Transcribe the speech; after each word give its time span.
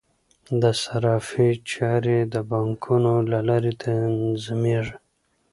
د 0.61 0.63
صرافۍ 0.81 1.51
چارې 1.71 2.17
د 2.33 2.35
بانکونو 2.51 3.13
له 3.31 3.39
لارې 3.47 3.71
تنظیمیږي. 3.81 4.95